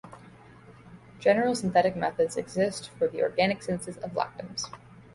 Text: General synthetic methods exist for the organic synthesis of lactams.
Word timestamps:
General 1.19 1.53
synthetic 1.53 1.95
methods 1.95 2.35
exist 2.35 2.89
for 2.97 3.07
the 3.07 3.21
organic 3.21 3.61
synthesis 3.61 3.97
of 3.97 4.13
lactams. 4.13 4.63